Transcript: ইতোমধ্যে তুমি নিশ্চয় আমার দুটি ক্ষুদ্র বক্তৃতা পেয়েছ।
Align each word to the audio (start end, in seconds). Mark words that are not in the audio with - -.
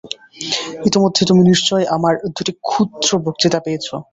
ইতোমধ্যে 0.87 1.23
তুমি 1.29 1.41
নিশ্চয় 1.51 1.83
আমার 1.95 2.13
দুটি 2.35 2.51
ক্ষুদ্র 2.65 3.09
বক্তৃতা 3.25 3.59
পেয়েছ। 3.65 3.87